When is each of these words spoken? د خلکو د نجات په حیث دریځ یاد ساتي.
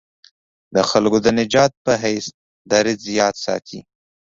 د 0.75 0.77
خلکو 0.89 1.17
د 1.25 1.27
نجات 1.39 1.71
په 1.85 1.91
حیث 2.03 2.25
دریځ 2.71 3.01
یاد 3.19 3.35
ساتي. 3.45 3.79